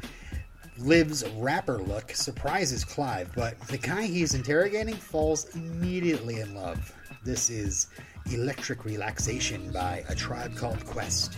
Liv's 0.78 1.26
rapper 1.38 1.78
look 1.78 2.12
surprises 2.12 2.84
Clive, 2.84 3.32
but 3.34 3.58
the 3.69 3.78
guy 3.78 4.02
he's 4.02 4.34
interrogating 4.34 4.96
falls 4.96 5.56
immediately 5.56 6.41
in 6.41 6.54
love. 6.54 6.93
This 7.24 7.50
is 7.50 7.88
Electric 8.30 8.84
Relaxation 8.84 9.72
by 9.72 10.04
A 10.10 10.15
Tribe 10.15 10.54
Called 10.58 10.86
Quest. 10.86 11.38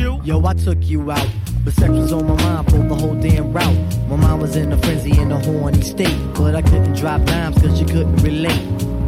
Yo, 0.23 0.45
I 0.45 0.53
took 0.53 0.77
you 0.81 1.11
out. 1.11 1.27
But 1.63 1.73
sex 1.73 1.89
was 1.89 2.11
on 2.13 2.27
my 2.27 2.35
mind 2.43 2.69
for 2.69 2.77
the 2.77 2.95
whole 2.95 3.15
damn 3.15 3.51
route. 3.51 3.77
My 4.07 4.15
mind 4.15 4.41
was 4.41 4.55
in 4.55 4.71
a 4.71 4.77
frenzy 4.77 5.19
in 5.19 5.31
a 5.31 5.39
horny 5.43 5.81
state. 5.81 6.17
But 6.35 6.55
I 6.55 6.61
couldn't 6.61 6.95
drop 6.95 7.23
dimes 7.25 7.61
cause 7.61 7.79
you 7.79 7.85
couldn't 7.85 8.17
relate. 8.17 8.61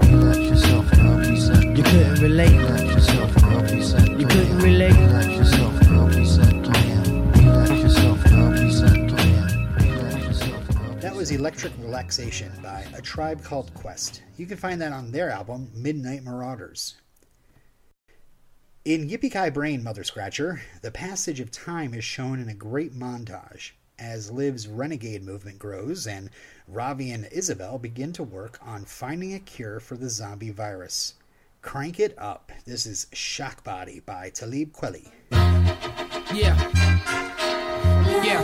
Relax 0.03 0.37
yourself, 0.37 0.91
girl, 0.91 1.17
be 1.19 1.39
set 1.39 1.61
to 1.61 1.67
You 1.67 1.83
couldn't 1.83 2.21
relate. 2.21 2.51
Relax 2.51 2.83
yourself, 2.83 3.35
girl, 3.41 3.61
be 3.61 3.81
set 3.81 4.05
to 4.05 4.11
You 4.19 4.27
couldn't 4.27 4.57
relate. 4.59 4.93
Relax 4.93 5.27
yourself, 5.27 5.87
girl, 5.87 6.07
be 6.07 6.25
set 6.25 6.63
to 6.63 6.73
yourself, 7.81 8.23
girl, 8.23 8.51
be 8.51 8.71
set 8.71 8.93
to 8.93 9.21
him. 9.21 9.71
Relax 9.73 10.23
yourself, 10.23 10.67
girl, 10.73 10.93
be 10.93 10.99
That 10.99 11.15
was 11.15 11.31
Electric 11.31 11.73
Relaxation 11.79 12.51
by 12.61 12.85
A 12.95 13.01
Tribe 13.01 13.43
Called 13.43 13.73
Quest. 13.73 14.21
You 14.37 14.45
can 14.45 14.57
find 14.57 14.81
that 14.81 14.91
on 14.91 15.11
their 15.11 15.29
album, 15.29 15.69
Midnight 15.75 16.23
Marauders. 16.23 16.95
In 18.85 19.07
Yippee 19.07 19.53
Brain, 19.53 19.81
Mother 19.81 20.03
Scratcher, 20.03 20.61
the 20.81 20.91
passage 20.91 21.39
of 21.39 21.49
time 21.51 21.93
is 21.93 22.03
shown 22.03 22.37
in 22.37 22.49
a 22.49 22.53
great 22.53 22.93
montage 22.93 23.71
as 23.97 24.29
Liv's 24.29 24.67
renegade 24.67 25.23
movement 25.23 25.57
grows 25.57 26.05
and 26.05 26.29
Ravi 26.67 27.11
and 27.11 27.25
Isabel 27.31 27.79
begin 27.79 28.11
to 28.11 28.23
work 28.23 28.59
on 28.61 28.83
finding 28.83 29.33
a 29.35 29.39
cure 29.39 29.79
for 29.79 29.95
the 29.95 30.09
zombie 30.09 30.49
virus. 30.49 31.13
Crank 31.61 31.97
it 31.97 32.13
up. 32.17 32.51
This 32.65 32.85
is 32.85 33.07
Shock 33.13 33.63
Body 33.63 34.01
by 34.01 34.29
Talib 34.31 34.73
Kweli. 34.73 35.07
Yeah. 35.31 36.57
Yeah. 38.21 38.41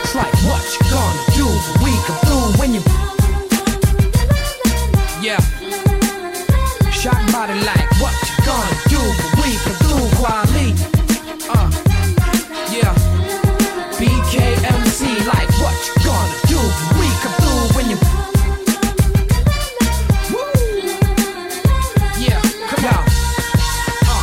It's 0.00 0.14
like 0.16 0.34
what 0.42 0.64
you 0.74 0.90
gonna 0.90 1.22
do 1.36 1.46
for 1.46 1.84
we 1.84 1.92
come 2.02 2.18
through 2.26 2.58
when 2.58 2.74
you 2.74 2.82
Yeah. 5.22 6.01
Shock 7.02 7.32
body 7.32 7.54
like 7.66 7.90
what 7.98 8.14
you 8.22 8.46
gonna 8.46 8.78
do 8.86 9.02
for 9.18 9.42
we 9.42 9.58
come 9.64 9.74
through 9.82 10.06
quality. 10.22 10.70
Uh. 11.50 11.68
Yeah. 12.70 12.94
BKMC 13.98 15.26
like 15.26 15.50
what 15.58 15.74
you 15.82 15.94
gonna 16.06 16.30
do 16.46 16.62
for 16.62 16.94
we 17.00 17.08
come 17.18 17.34
through 17.42 17.74
when 17.74 17.90
you 17.90 17.98
Woo 20.30 20.46
Yeah, 22.22 22.38
come 22.70 22.84
on. 22.86 23.02
Uh, 24.06 24.22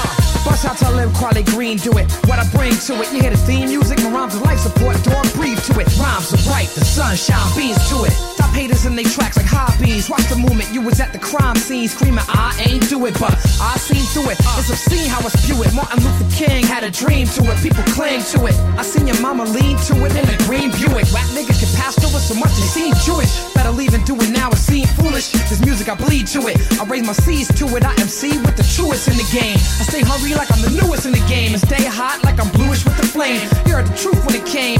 uh. 0.00 0.44
Bust 0.46 0.64
out 0.64 0.78
to 0.78 0.90
live 0.92 1.12
quality 1.12 1.42
green, 1.52 1.76
do 1.76 1.92
it. 1.98 2.10
What 2.24 2.38
I 2.38 2.48
bring 2.56 2.72
to 2.72 3.02
it, 3.02 3.12
you 3.12 3.20
hear 3.20 3.32
the 3.32 3.36
theme 3.36 3.68
music, 3.68 3.98
my 3.98 4.08
rhymes 4.08 4.34
are 4.34 4.44
life 4.44 4.60
support, 4.60 4.96
dog 5.04 5.30
breathe 5.34 5.62
to 5.64 5.78
it. 5.78 5.94
Rhymes 5.98 6.32
are 6.32 6.50
right, 6.50 6.68
the 6.68 6.86
sunshine 6.86 7.54
beams 7.54 7.86
to 7.90 8.04
it. 8.04 8.43
Haters 8.54 8.86
in 8.86 8.94
they 8.94 9.02
tracks 9.02 9.36
like 9.36 9.50
hobbies. 9.50 10.08
Watch 10.08 10.30
the 10.30 10.36
movement, 10.36 10.70
you 10.72 10.80
was 10.80 11.00
at 11.00 11.12
the 11.12 11.18
crime 11.18 11.56
scene 11.56 11.88
screaming, 11.88 12.22
I 12.28 12.54
ain't 12.62 12.88
do 12.88 13.04
it, 13.06 13.18
but 13.18 13.34
I 13.60 13.74
seen 13.82 14.06
through 14.14 14.30
it. 14.30 14.38
It's 14.54 14.70
obscene 14.70 15.10
how 15.10 15.18
I 15.18 15.30
spew 15.34 15.58
it. 15.66 15.74
Martin 15.74 15.98
Luther 16.06 16.30
King 16.30 16.62
had 16.62 16.84
a 16.84 16.90
dream 16.90 17.26
to 17.34 17.42
it, 17.50 17.58
people 17.58 17.82
cling 17.90 18.22
to 18.30 18.46
it. 18.46 18.54
I 18.78 18.82
seen 18.82 19.08
your 19.10 19.20
mama 19.20 19.42
lean 19.42 19.76
to 19.90 19.94
it 20.06 20.14
in 20.14 20.22
a 20.30 20.38
green 20.46 20.70
Buick. 20.70 21.10
Rap 21.10 21.26
niggas 21.34 21.58
get 21.58 21.70
passed 21.74 21.98
over 22.06 22.22
so 22.22 22.38
much 22.38 22.54
they 22.54 22.68
seem 22.70 22.94
Jewish. 23.02 23.34
Better 23.58 23.74
leave 23.74 23.92
and 23.92 24.06
do 24.06 24.14
it 24.22 24.30
now, 24.30 24.50
it 24.50 24.62
seem 24.62 24.86
foolish. 24.94 25.34
This 25.50 25.60
music, 25.66 25.88
I 25.90 25.98
bleed 25.98 26.30
to 26.38 26.46
it. 26.46 26.56
I 26.78 26.84
raise 26.86 27.02
my 27.02 27.12
C's 27.12 27.50
to 27.58 27.66
it. 27.74 27.82
I 27.82 27.90
MC 27.98 28.38
with 28.38 28.54
the 28.54 28.62
truest 28.62 29.10
in 29.10 29.18
the 29.18 29.26
game. 29.34 29.58
I 29.82 29.82
stay 29.82 30.02
hungry 30.06 30.34
like 30.38 30.50
I'm 30.54 30.62
the 30.62 30.70
newest 30.70 31.06
in 31.06 31.12
the 31.12 31.24
game. 31.26 31.58
And 31.58 31.60
stay 31.60 31.82
hot 31.82 32.22
like 32.22 32.38
I'm 32.38 32.50
bluish 32.54 32.86
with 32.86 32.96
the 32.96 33.06
flame. 33.06 33.42
You 33.66 33.74
heard 33.74 33.90
the 33.90 33.98
truth 33.98 34.22
when 34.24 34.38
it 34.38 34.46
came, 34.46 34.73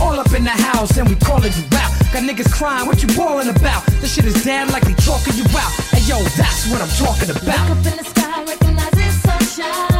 all 0.00 0.18
up 0.18 0.32
in 0.32 0.44
the 0.44 0.50
house, 0.50 0.96
and 0.98 1.08
we 1.08 1.14
calling 1.16 1.52
you 1.52 1.64
out. 1.78 1.92
Got 2.12 2.22
niggas 2.22 2.52
crying, 2.52 2.86
what 2.86 3.02
you 3.02 3.08
bawling 3.16 3.48
about? 3.48 3.84
This 4.00 4.14
shit 4.14 4.24
is 4.24 4.44
damn 4.44 4.68
like 4.68 4.84
they 4.84 4.94
chalking 4.94 5.34
you 5.34 5.44
out. 5.56 5.72
Hey 5.92 6.02
yo, 6.06 6.22
that's 6.36 6.70
what 6.70 6.80
I'm 6.80 6.92
talking 6.96 7.30
about. 7.30 7.70
Up 7.70 7.76
in 7.78 7.96
the 7.96 8.04
sky, 8.04 8.44
recognize 8.44 8.92
it's 8.94 9.16
sunshine. 9.22 9.95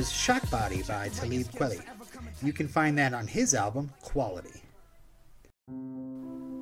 Was 0.00 0.10
Shock 0.10 0.50
Body 0.50 0.82
by 0.88 1.10
Talib 1.10 1.46
Kweli. 1.48 1.82
You 2.42 2.54
can 2.54 2.66
find 2.66 2.96
that 2.96 3.12
on 3.12 3.26
his 3.26 3.52
album, 3.52 3.92
Quality. 4.00 4.62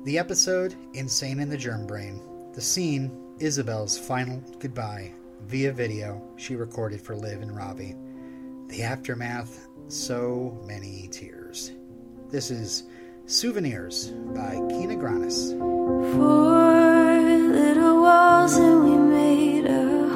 The 0.03 0.19
episode, 0.19 0.75
Insane 0.93 1.39
in 1.39 1.49
the 1.49 1.55
Germ 1.55 1.87
Brain. 1.87 2.21
The 2.53 2.59
scene, 2.59 3.17
Isabel's 3.39 3.97
final 3.97 4.43
goodbye 4.59 5.13
via 5.43 5.71
video 5.71 6.21
she 6.35 6.57
recorded 6.57 6.99
for 6.99 7.15
Liv 7.15 7.41
and 7.41 7.55
Ravi. 7.55 7.95
The 8.67 8.83
aftermath, 8.83 9.69
so 9.87 10.61
many 10.65 11.07
tears. 11.09 11.71
This 12.29 12.51
is 12.51 12.89
Souvenirs 13.25 14.07
by 14.35 14.55
Kina 14.67 14.97
Grannis. 14.97 15.57
Four 16.13 17.21
little 17.53 18.01
walls 18.01 18.57
and 18.57 18.83
we 18.83 18.97
made 18.97 19.65
a 19.65 20.08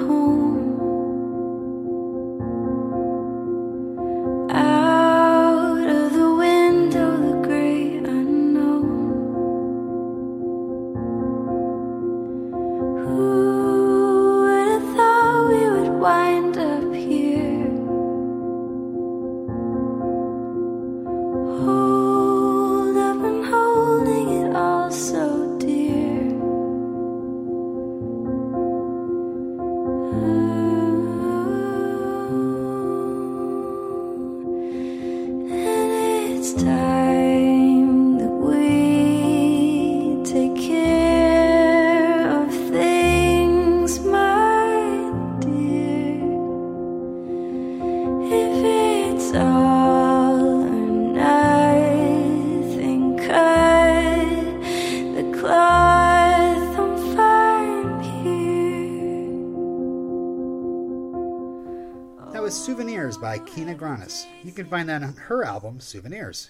Kina 63.64 63.78
Grannis. 63.78 64.26
You 64.44 64.52
can 64.52 64.66
find 64.66 64.90
that 64.90 65.04
on 65.04 65.14
her 65.14 65.46
album, 65.46 65.80
Souvenirs. 65.80 66.50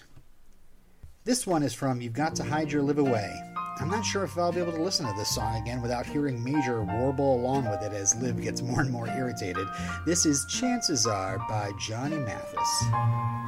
This 1.22 1.46
one 1.46 1.62
is 1.62 1.72
from 1.72 2.00
You've 2.00 2.12
Got 2.12 2.34
to 2.34 2.42
Hide 2.42 2.72
Your 2.72 2.82
Liv 2.82 2.98
Away. 2.98 3.32
I'm 3.78 3.88
not 3.88 4.04
sure 4.04 4.24
if 4.24 4.36
I'll 4.36 4.50
be 4.50 4.58
able 4.58 4.72
to 4.72 4.82
listen 4.82 5.06
to 5.06 5.12
this 5.16 5.32
song 5.32 5.62
again 5.62 5.80
without 5.80 6.06
hearing 6.06 6.42
Major 6.42 6.82
warble 6.82 7.36
along 7.36 7.70
with 7.70 7.82
it 7.82 7.92
as 7.92 8.16
Liv 8.16 8.42
gets 8.42 8.62
more 8.62 8.80
and 8.80 8.90
more 8.90 9.06
irritated. 9.06 9.68
This 10.04 10.26
is 10.26 10.44
Chances 10.46 11.06
Are 11.06 11.38
by 11.48 11.70
Johnny 11.78 12.18
Mathis. 12.18 12.84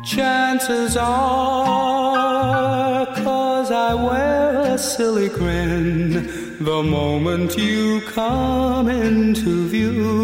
Chances 0.04 0.96
are, 0.96 3.06
cause 3.16 3.72
I 3.72 3.94
wear 3.94 4.74
a 4.74 4.78
silly 4.78 5.28
grin 5.28 6.62
the 6.62 6.84
moment 6.84 7.58
you 7.58 8.00
come 8.02 8.88
into 8.88 9.66
view. 9.66 10.15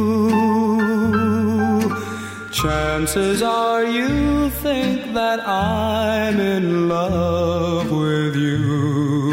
Chances 2.52 3.40
are 3.42 3.82
you 3.82 4.50
think 4.50 5.14
that 5.14 5.40
I'm 5.40 6.38
in 6.38 6.86
love 6.86 7.90
with 7.90 8.36
you. 8.36 9.32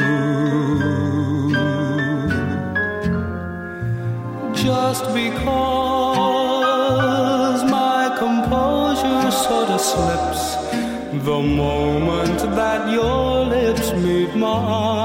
Just 4.53 5.03
because 5.13 5.51
my 7.69 8.15
composure 8.17 9.31
sort 9.31 9.69
of 9.69 9.81
slips 9.81 10.55
the 11.25 11.41
moment 11.41 12.39
that 12.55 12.89
your 12.89 13.43
lips 13.47 13.91
meet 13.95 14.33
mine. 14.33 14.98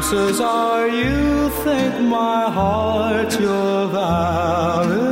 Chances 0.00 0.40
are 0.40 0.88
you 0.88 1.50
think 1.62 2.00
my 2.08 2.50
heart's 2.50 3.38
your 3.38 3.86
Valentine. 3.88 5.09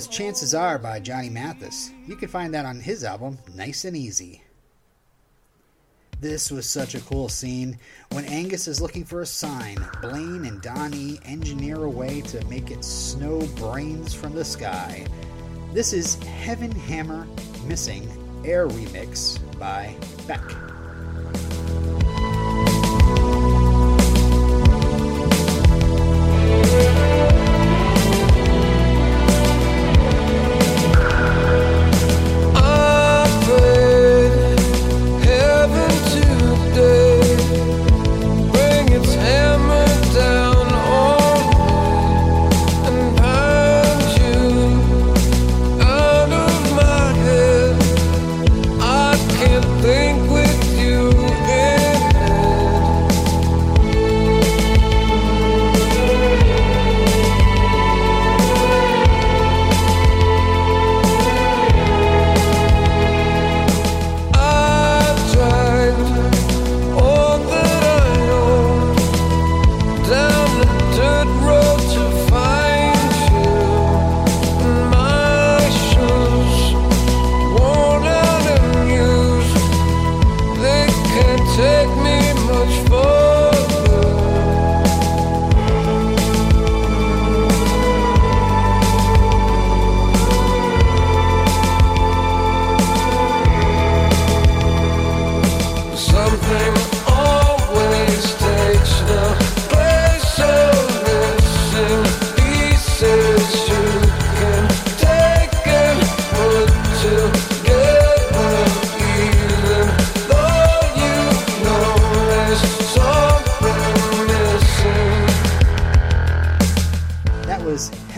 Was 0.00 0.08
Chances 0.08 0.54
Are 0.54 0.78
by 0.78 0.98
Johnny 0.98 1.28
Mathis. 1.28 1.90
You 2.06 2.16
can 2.16 2.30
find 2.30 2.54
that 2.54 2.64
on 2.64 2.80
his 2.80 3.04
album, 3.04 3.36
Nice 3.54 3.84
and 3.84 3.94
Easy. 3.94 4.42
This 6.20 6.50
was 6.50 6.64
such 6.66 6.94
a 6.94 7.02
cool 7.02 7.28
scene. 7.28 7.78
When 8.12 8.24
Angus 8.24 8.66
is 8.66 8.80
looking 8.80 9.04
for 9.04 9.20
a 9.20 9.26
sign, 9.26 9.76
Blaine 10.00 10.46
and 10.46 10.62
Donnie 10.62 11.20
engineer 11.26 11.84
a 11.84 11.90
way 11.90 12.22
to 12.22 12.42
make 12.46 12.70
it 12.70 12.82
snow 12.82 13.40
brains 13.56 14.14
from 14.14 14.34
the 14.34 14.44
sky. 14.44 15.06
This 15.74 15.92
is 15.92 16.14
Heaven 16.22 16.72
Hammer 16.72 17.26
Missing 17.66 18.08
Air 18.42 18.68
Remix 18.68 19.38
by 19.58 19.94
Beck. 20.26 20.69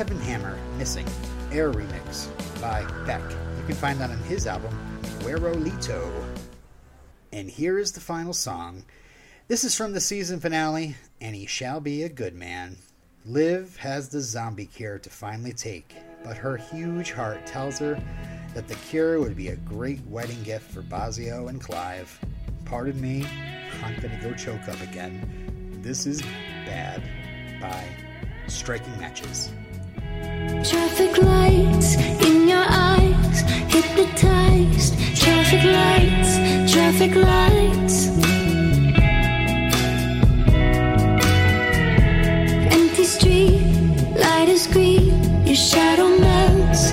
Heaven 0.03 0.18
Hammer 0.22 0.59
Missing 0.78 1.07
Air 1.53 1.70
Remix 1.70 2.26
by 2.61 2.82
Beck. 3.07 3.22
You 3.30 3.64
can 3.68 3.76
find 3.76 4.00
that 4.00 4.11
on 4.11 4.18
his 4.24 4.48
album, 4.48 4.76
Guerolito. 5.20 6.11
And 7.30 7.48
here 7.48 7.78
is 7.78 7.92
the 7.92 8.00
final 8.00 8.32
song. 8.32 8.84
This 9.46 9.62
is 9.62 9.76
from 9.76 9.92
the 9.92 10.00
season 10.00 10.40
finale, 10.40 10.96
and 11.20 11.36
he 11.36 11.46
shall 11.46 11.78
be 11.78 12.03
a 12.03 12.09
good 12.09 12.34
man. 12.34 12.78
Liv 13.24 13.76
has 13.76 14.09
the 14.09 14.20
zombie 14.20 14.66
cure 14.66 14.98
to 14.98 15.09
finally 15.09 15.53
take, 15.53 15.94
but 16.24 16.36
her 16.36 16.57
huge 16.57 17.12
heart 17.12 17.46
tells 17.46 17.78
her 17.78 18.03
that 18.55 18.66
the 18.66 18.74
cure 18.74 19.20
would 19.20 19.36
be 19.36 19.50
a 19.50 19.57
great 19.57 20.05
wedding 20.09 20.42
gift 20.42 20.68
for 20.72 20.82
Bozzio 20.82 21.48
and 21.48 21.61
Clive. 21.61 22.18
Pardon 22.64 23.00
me, 23.00 23.24
I'm 23.84 23.94
gonna 24.00 24.18
go 24.20 24.32
choke 24.32 24.68
up 24.68 24.80
again. 24.80 25.78
This 25.80 26.07
is 26.07 26.22
bad 26.66 27.00
by 27.61 27.86
Striking 28.48 28.98
Matches. 28.98 29.53
Traffic 30.64 31.18
lights 31.18 31.96
in 32.26 32.48
your 32.48 32.64
eyes, 32.68 33.40
hypnotized. 33.68 34.94
Traffic 35.16 35.62
lights, 35.64 36.72
traffic 36.72 37.14
lights. 37.14 38.08
Empty 42.78 43.04
street, 43.04 43.62
light 44.16 44.48
is 44.48 44.66
green. 44.66 45.44
Your 45.46 45.56
shadow 45.56 46.08
melts 46.18 46.92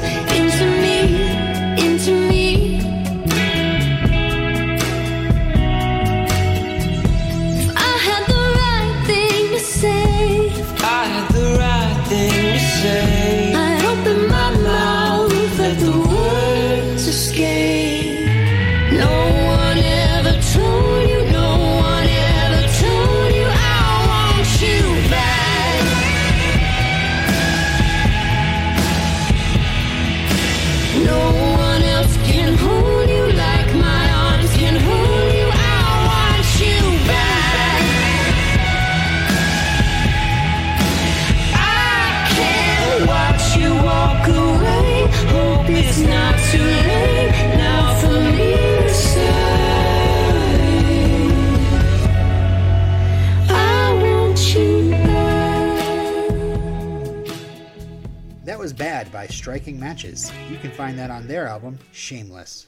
Striking 59.32 59.80
Matches. 59.80 60.32
You 60.50 60.58
can 60.58 60.72
find 60.72 60.98
that 61.00 61.12
on 61.12 61.28
their 61.28 61.48
album, 61.48 61.80
Shameless. 61.92 62.68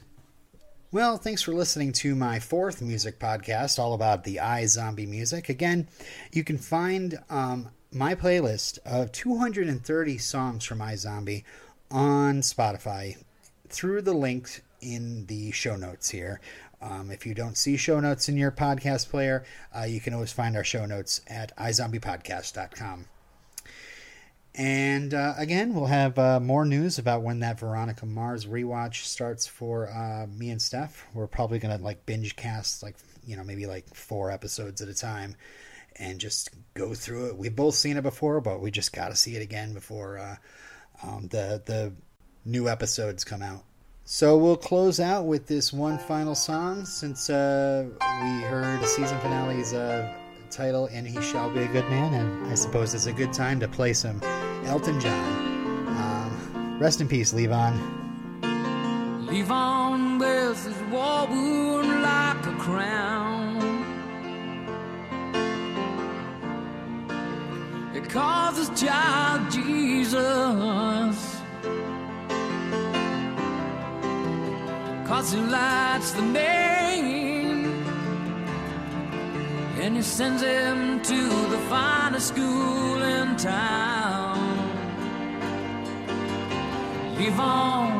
Well, 0.92 1.16
thanks 1.16 1.40
for 1.40 1.52
listening 1.52 1.92
to 1.94 2.14
my 2.14 2.38
fourth 2.38 2.82
music 2.82 3.18
podcast, 3.18 3.78
all 3.78 3.94
about 3.94 4.24
the 4.24 4.36
iZombie 4.36 5.08
music. 5.08 5.48
Again, 5.48 5.88
you 6.32 6.44
can 6.44 6.58
find 6.58 7.18
um, 7.30 7.70
my 7.90 8.14
playlist 8.14 8.78
of 8.84 9.10
230 9.12 10.18
songs 10.18 10.64
from 10.64 10.80
iZombie 10.80 11.44
on 11.90 12.40
Spotify 12.42 13.16
through 13.68 14.02
the 14.02 14.12
link 14.12 14.62
in 14.82 15.24
the 15.26 15.50
show 15.52 15.76
notes 15.76 16.10
here. 16.10 16.40
Um, 16.82 17.10
if 17.10 17.24
you 17.24 17.34
don't 17.34 17.56
see 17.56 17.76
show 17.76 18.00
notes 18.00 18.28
in 18.28 18.36
your 18.36 18.50
podcast 18.50 19.08
player, 19.08 19.44
uh, 19.74 19.84
you 19.84 20.00
can 20.00 20.12
always 20.12 20.32
find 20.32 20.56
our 20.56 20.64
show 20.64 20.84
notes 20.84 21.20
at 21.28 21.56
izombiepodcast.com. 21.56 23.06
And 24.54 25.14
uh, 25.14 25.34
again, 25.38 25.72
we'll 25.72 25.86
have 25.86 26.18
uh, 26.18 26.38
more 26.38 26.66
news 26.66 26.98
about 26.98 27.22
when 27.22 27.40
that 27.40 27.58
Veronica 27.58 28.04
Mars 28.04 28.44
rewatch 28.44 29.04
starts 29.04 29.46
for 29.46 29.90
uh, 29.90 30.26
me 30.26 30.50
and 30.50 30.60
Steph. 30.60 31.06
We're 31.14 31.26
probably 31.26 31.58
gonna 31.58 31.78
like 31.78 32.04
binge 32.04 32.36
cast 32.36 32.82
like 32.82 32.96
you 33.26 33.36
know 33.36 33.44
maybe 33.44 33.66
like 33.66 33.94
four 33.94 34.30
episodes 34.30 34.82
at 34.82 34.88
a 34.88 34.94
time, 34.94 35.36
and 35.96 36.18
just 36.18 36.50
go 36.74 36.92
through 36.92 37.28
it. 37.28 37.36
We've 37.38 37.56
both 37.56 37.76
seen 37.76 37.96
it 37.96 38.02
before, 38.02 38.42
but 38.42 38.60
we 38.60 38.70
just 38.70 38.92
got 38.92 39.08
to 39.08 39.16
see 39.16 39.36
it 39.36 39.42
again 39.42 39.72
before 39.72 40.18
uh, 40.18 40.36
um, 41.02 41.28
the 41.28 41.62
the 41.64 41.94
new 42.44 42.68
episodes 42.68 43.24
come 43.24 43.42
out. 43.42 43.64
So 44.04 44.36
we'll 44.36 44.56
close 44.56 45.00
out 45.00 45.24
with 45.24 45.46
this 45.46 45.72
one 45.72 45.96
final 45.96 46.34
song 46.34 46.84
since 46.84 47.30
uh, 47.30 47.86
we 47.88 48.42
heard 48.42 48.84
season 48.84 49.18
finale's 49.20 49.72
title, 50.52 50.88
And 50.92 51.08
He 51.08 51.20
Shall 51.22 51.50
Be 51.50 51.60
a 51.60 51.66
Good 51.68 51.88
Man, 51.88 52.12
and 52.12 52.46
I 52.52 52.54
suppose 52.54 52.92
it's 52.94 53.06
a 53.06 53.12
good 53.12 53.32
time 53.32 53.58
to 53.60 53.68
play 53.68 53.94
some 53.94 54.22
Elton 54.66 55.00
John. 55.00 55.88
Um, 55.88 56.78
rest 56.78 57.00
in 57.00 57.08
peace, 57.08 57.32
Levon. 57.32 57.74
Levon 59.26 60.20
wears 60.20 60.64
his 60.64 60.76
war 60.90 61.26
wound 61.26 62.02
like 62.02 62.46
a 62.46 62.56
crown. 62.58 63.42
It 67.94 68.10
calls 68.10 68.52
child 68.80 69.50
Jesus. 69.50 70.16
Cause 75.06 75.32
he 75.32 75.40
lights 75.40 76.12
the 76.12 76.22
name. 76.22 76.71
And 79.82 79.96
he 79.96 80.02
sends 80.02 80.40
him 80.40 81.02
to 81.02 81.20
the 81.50 81.58
finest 81.68 82.28
school 82.28 83.02
in 83.02 83.36
town. 83.36 84.38
Levon, 87.16 87.90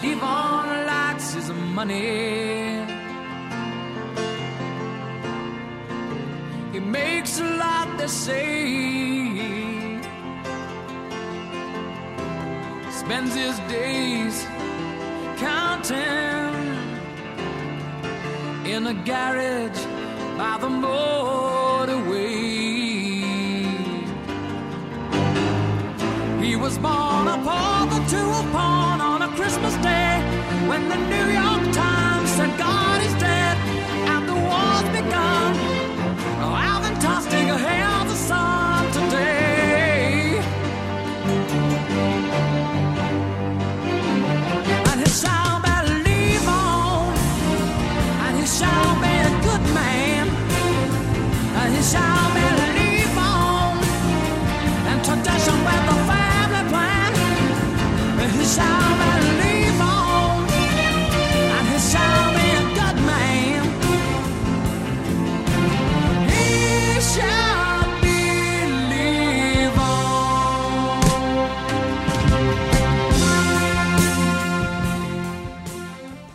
leave 0.00 0.22
on 0.22 0.86
likes 0.86 1.34
his 1.34 1.50
money. 1.50 2.86
He 6.72 6.78
makes 6.78 7.40
a 7.40 7.44
lot, 7.62 7.98
they 7.98 8.06
say. 8.06 8.44
Spends 12.92 13.34
his 13.34 13.58
days 13.68 14.46
counting 15.38 16.54
in 18.64 18.86
a 18.86 18.94
garage 19.04 19.93
by 20.36 20.58
the 20.58 20.68
motorway. 20.68 22.24
He 26.42 26.56
was 26.56 26.76
born 26.78 27.28
upon 27.28 27.88
the 27.90 28.00
a 28.10 28.42
pawn 28.52 29.00
on 29.00 29.22
a 29.22 29.28
Christmas 29.36 29.74
day 29.76 30.20
when 30.68 30.88
the 30.88 31.13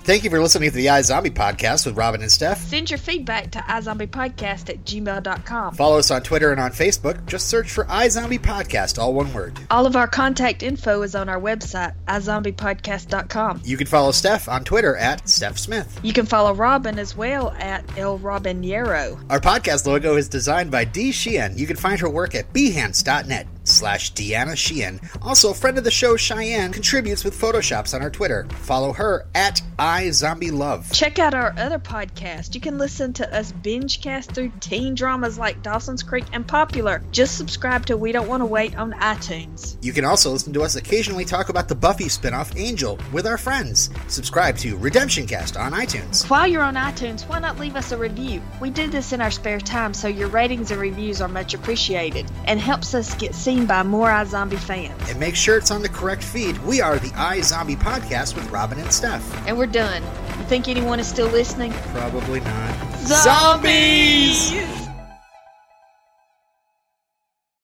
Thank 0.09 0.23
you 0.23 0.31
for 0.31 0.41
listening 0.41 0.71
to 0.71 0.75
the 0.75 0.87
iZombie 0.87 1.35
podcast 1.35 1.85
with 1.85 1.95
Robin 1.95 2.23
and 2.23 2.31
Steph. 2.31 2.59
Send 2.61 2.89
your 2.89 2.97
feedback 2.97 3.51
to 3.51 3.59
izombiepodcast 3.59 4.67
at 4.67 4.83
gmail.com. 4.83 5.75
Follow 5.75 5.99
us 5.99 6.09
on 6.09 6.23
Twitter 6.23 6.51
and 6.51 6.59
on 6.59 6.71
Facebook. 6.71 7.23
Just 7.27 7.47
search 7.47 7.69
for 7.69 7.85
iZombie 7.85 8.39
Podcast, 8.39 8.97
all 8.97 9.13
one 9.13 9.31
word. 9.35 9.59
All 9.69 9.85
of 9.85 9.95
our 9.95 10.07
contact 10.07 10.63
info 10.63 11.03
is 11.03 11.13
on 11.13 11.29
our 11.29 11.39
website, 11.39 11.93
izombiepodcast.com. 12.07 13.61
You 13.63 13.77
can 13.77 13.85
follow 13.85 14.09
Steph 14.09 14.49
on 14.49 14.63
Twitter 14.63 14.97
at 14.97 15.29
Steph 15.29 15.59
Smith. 15.59 15.99
You 16.01 16.13
can 16.13 16.25
follow 16.25 16.55
Robin 16.55 16.97
as 16.97 17.15
well 17.15 17.51
at 17.59 17.85
El. 17.95 18.13
Our 18.15 19.39
podcast 19.39 19.85
logo 19.85 20.15
is 20.15 20.27
designed 20.27 20.71
by 20.71 20.85
Dee 20.85 21.11
Sheehan. 21.11 21.55
You 21.55 21.67
can 21.67 21.75
find 21.75 21.99
her 21.99 22.09
work 22.09 22.33
at 22.33 22.51
behance.net 22.51 23.45
slash 23.69 24.13
Deanna 24.13 24.57
Sheehan. 24.57 24.99
Also, 25.21 25.51
a 25.51 25.53
friend 25.53 25.77
of 25.77 25.83
the 25.83 25.91
show, 25.91 26.17
Cheyenne, 26.17 26.71
contributes 26.71 27.23
with 27.23 27.39
Photoshops 27.39 27.93
on 27.93 28.01
our 28.01 28.09
Twitter. 28.09 28.47
Follow 28.49 28.93
her 28.93 29.27
at 29.35 29.61
iZombieLove. 29.77 30.93
Check 30.93 31.19
out 31.19 31.33
our 31.33 31.53
other 31.57 31.79
podcast. 31.79 32.55
You 32.55 32.61
can 32.61 32.77
listen 32.77 33.13
to 33.13 33.35
us 33.35 33.51
binge 33.51 34.01
cast 34.01 34.31
through 34.31 34.51
teen 34.59 34.95
dramas 34.95 35.37
like 35.37 35.63
Dawson's 35.63 36.03
Creek 36.03 36.25
and 36.33 36.47
Popular. 36.47 37.01
Just 37.11 37.37
subscribe 37.37 37.85
to 37.85 37.97
We 37.97 38.11
Don't 38.11 38.27
Want 38.27 38.41
to 38.41 38.45
Wait 38.45 38.77
on 38.77 38.93
iTunes. 38.93 39.77
You 39.83 39.93
can 39.93 40.05
also 40.05 40.31
listen 40.31 40.53
to 40.53 40.63
us 40.63 40.75
occasionally 40.75 41.25
talk 41.25 41.49
about 41.49 41.67
the 41.67 41.75
Buffy 41.75 42.05
spinoff 42.05 42.57
Angel 42.59 42.99
with 43.13 43.25
our 43.25 43.37
friends. 43.37 43.89
Subscribe 44.07 44.57
to 44.57 44.77
Redemption 44.77 45.27
Cast 45.27 45.57
on 45.57 45.71
iTunes. 45.71 46.29
While 46.29 46.47
you're 46.47 46.63
on 46.63 46.75
iTunes, 46.75 47.27
why 47.27 47.39
not 47.39 47.59
leave 47.59 47.75
us 47.75 47.91
a 47.91 47.97
review? 47.97 48.41
We 48.59 48.69
do 48.69 48.87
this 48.87 49.13
in 49.13 49.21
our 49.21 49.31
spare 49.31 49.59
time, 49.59 49.93
so 49.93 50.07
your 50.07 50.27
ratings 50.27 50.71
and 50.71 50.81
reviews 50.81 51.21
are 51.21 51.27
much 51.27 51.53
appreciated 51.53 52.25
and 52.45 52.59
helps 52.59 52.93
us 52.93 53.13
get 53.15 53.35
seen 53.35 53.58
by 53.65 53.83
more 53.83 54.09
iZombie 54.09 54.59
fans. 54.59 55.09
And 55.09 55.19
make 55.19 55.35
sure 55.35 55.57
it's 55.57 55.71
on 55.71 55.81
the 55.81 55.89
correct 55.89 56.23
feed. 56.23 56.57
We 56.59 56.81
are 56.81 56.97
the 56.99 57.09
iZombie 57.09 57.77
Podcast 57.77 58.35
with 58.35 58.49
Robin 58.49 58.79
and 58.79 58.91
Steph. 58.91 59.47
And 59.47 59.57
we're 59.57 59.67
done. 59.67 60.03
You 60.37 60.45
think 60.45 60.67
anyone 60.67 60.99
is 60.99 61.07
still 61.07 61.29
listening? 61.29 61.71
Probably 61.93 62.39
not. 62.39 62.99
Zombies! 62.99 64.88